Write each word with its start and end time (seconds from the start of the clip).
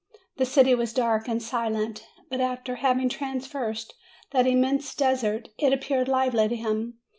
The 0.37 0.47
city 0.47 0.73
was 0.73 0.93
dark 0.93 1.27
and 1.27 1.39
silent, 1.43 2.07
but 2.27 2.41
after 2.41 2.77
having 2.77 3.07
traversed 3.07 3.93
that 4.31 4.47
im 4.47 4.61
mense 4.61 4.95
desert, 4.95 5.49
it 5.59 5.73
appeared 5.73 6.07
lively 6.07 6.47
to 6.47 6.55
him. 6.55 6.95